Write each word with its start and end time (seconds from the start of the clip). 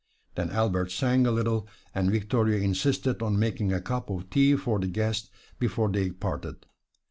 Then 0.33 0.49
Albert 0.49 0.89
sang 0.89 1.27
a 1.27 1.31
little, 1.31 1.67
and 1.93 2.09
Victoria 2.09 2.57
insisted 2.61 3.21
on 3.21 3.37
making 3.37 3.71
a 3.71 3.79
cup 3.79 4.09
of 4.09 4.31
tea 4.31 4.55
for 4.55 4.79
the 4.79 4.87
guest 4.87 5.29
before 5.59 5.89
they 5.89 6.09
parted. 6.09 6.65